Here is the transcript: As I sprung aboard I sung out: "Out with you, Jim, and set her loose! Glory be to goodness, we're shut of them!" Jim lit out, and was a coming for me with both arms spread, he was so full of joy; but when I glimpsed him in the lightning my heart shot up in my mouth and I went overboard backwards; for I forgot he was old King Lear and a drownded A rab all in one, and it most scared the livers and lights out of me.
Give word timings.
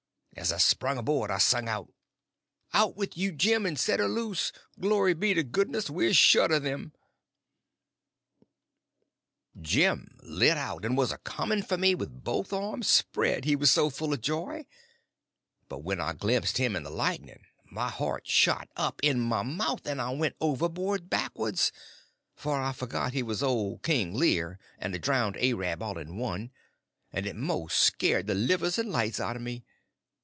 As 0.37 0.53
I 0.53 0.57
sprung 0.57 0.97
aboard 0.97 1.29
I 1.29 1.37
sung 1.39 1.67
out: 1.67 1.91
"Out 2.73 2.95
with 2.95 3.15
you, 3.17 3.31
Jim, 3.33 3.65
and 3.65 3.77
set 3.77 3.99
her 3.99 4.07
loose! 4.07 4.51
Glory 4.79 5.13
be 5.13 5.33
to 5.35 5.43
goodness, 5.43 5.89
we're 5.89 6.13
shut 6.13 6.51
of 6.53 6.63
them!" 6.63 6.93
Jim 9.61 10.17
lit 10.23 10.57
out, 10.57 10.83
and 10.85 10.97
was 10.97 11.11
a 11.11 11.17
coming 11.19 11.61
for 11.61 11.77
me 11.77 11.93
with 11.93 12.23
both 12.23 12.53
arms 12.53 12.87
spread, 12.87 13.43
he 13.45 13.57
was 13.57 13.69
so 13.69 13.89
full 13.89 14.13
of 14.13 14.21
joy; 14.21 14.65
but 15.67 15.79
when 15.83 15.99
I 15.99 16.13
glimpsed 16.13 16.57
him 16.57 16.75
in 16.77 16.83
the 16.83 16.89
lightning 16.89 17.43
my 17.69 17.89
heart 17.89 18.25
shot 18.25 18.69
up 18.77 19.01
in 19.03 19.19
my 19.19 19.43
mouth 19.43 19.85
and 19.85 20.01
I 20.01 20.09
went 20.11 20.37
overboard 20.39 21.09
backwards; 21.09 21.71
for 22.35 22.59
I 22.59 22.71
forgot 22.71 23.13
he 23.13 23.21
was 23.21 23.43
old 23.43 23.83
King 23.83 24.15
Lear 24.15 24.57
and 24.79 24.95
a 24.95 24.97
drownded 24.97 25.43
A 25.43 25.53
rab 25.53 25.83
all 25.83 25.99
in 25.99 26.17
one, 26.17 26.51
and 27.11 27.27
it 27.27 27.35
most 27.35 27.79
scared 27.81 28.25
the 28.27 28.33
livers 28.33 28.79
and 28.79 28.91
lights 28.91 29.19
out 29.19 29.35
of 29.35 29.41
me. 29.41 29.65